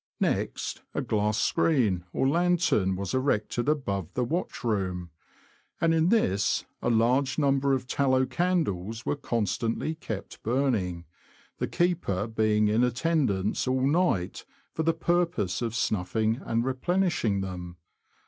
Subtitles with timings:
[0.19, 5.11] Next, a glass screen, or lantern, was erected above the watch room,
[5.79, 11.05] and in this a large number of tallow candles were constantly kept burning,
[11.59, 17.77] the keeper being in attendance all night for the purpose of snuffing and replenishing them.